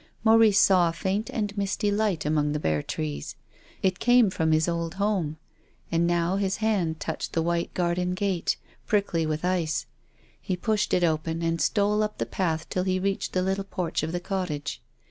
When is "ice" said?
9.45-9.85